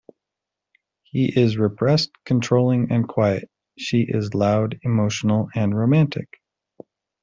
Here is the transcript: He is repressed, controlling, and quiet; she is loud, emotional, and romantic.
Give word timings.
He 1.03 1.27
is 1.39 1.59
repressed, 1.59 2.09
controlling, 2.25 2.91
and 2.91 3.07
quiet; 3.07 3.51
she 3.77 4.01
is 4.01 4.33
loud, 4.33 4.79
emotional, 4.81 5.49
and 5.53 5.77
romantic. 5.77 6.41